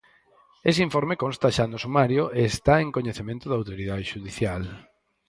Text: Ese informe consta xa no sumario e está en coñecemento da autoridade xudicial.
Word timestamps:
Ese 0.69 0.81
informe 0.87 1.19
consta 1.23 1.53
xa 1.55 1.65
no 1.69 1.81
sumario 1.85 2.23
e 2.39 2.41
está 2.53 2.73
en 2.83 2.89
coñecemento 2.97 3.45
da 3.47 3.57
autoridade 3.61 4.09
xudicial. 4.11 4.63